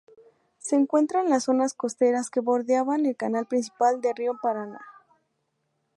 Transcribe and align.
Se 0.57 0.75
encuentra 0.75 1.21
en 1.21 1.29
las 1.29 1.43
zonas 1.43 1.75
costeras 1.75 2.31
que 2.31 2.39
bordean 2.39 3.05
el 3.05 3.15
canal 3.15 3.45
principal 3.45 4.01
del 4.01 4.15
río 4.15 4.35
Paraná. 4.41 4.81